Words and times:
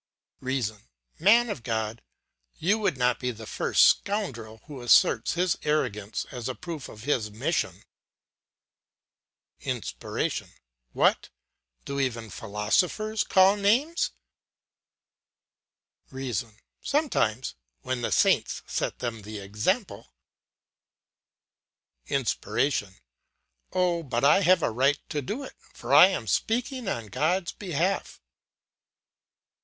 "REASON: 0.39 0.87
Man 1.19 1.47
of 1.51 1.61
God, 1.61 2.01
you 2.57 2.79
would 2.79 2.97
not 2.97 3.19
be 3.19 3.29
the 3.29 3.45
first 3.45 3.83
scoundrel 3.85 4.61
who 4.65 4.81
asserts 4.81 5.33
his 5.33 5.59
arrogance 5.61 6.25
as 6.31 6.49
a 6.49 6.55
proof 6.55 6.89
of 6.89 7.03
his 7.03 7.29
mission. 7.29 7.83
"INSPIRATION: 9.59 10.53
What! 10.93 11.29
do 11.85 11.99
even 11.99 12.31
philosophers 12.31 13.23
call 13.23 13.55
names? 13.57 14.09
"REASON: 16.09 16.57
Sometimes, 16.81 17.53
when 17.83 18.01
the 18.01 18.11
saints 18.11 18.63
set 18.65 18.97
them 18.97 19.21
the 19.21 19.37
example. 19.37 20.15
"INSPIRATION: 22.07 22.95
Oh, 23.71 24.01
but 24.01 24.23
I 24.23 24.39
have 24.41 24.63
a 24.63 24.71
right 24.71 24.97
to 25.09 25.21
do 25.21 25.43
it, 25.43 25.53
for 25.75 25.93
I 25.93 26.07
am 26.07 26.25
speaking 26.25 26.87
on 26.87 27.05
God's 27.05 27.51
behalf. 27.51 28.19